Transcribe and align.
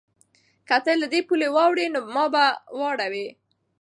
که 0.67 0.77
ته 0.83 0.91
له 1.01 1.07
دې 1.13 1.21
پولې 1.27 1.47
واوړې 1.55 1.85
نو 1.93 1.99
ما 2.15 2.25
به 2.33 2.45
واورې؟ 2.79 3.27